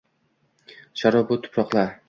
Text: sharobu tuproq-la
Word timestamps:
sharobu 1.03 1.39
tuproq-la 1.45 1.85